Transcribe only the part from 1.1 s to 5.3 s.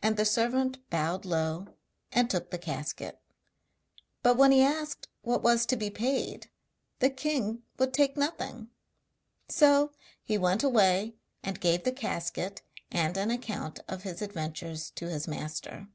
low, and took the casket; but when he asked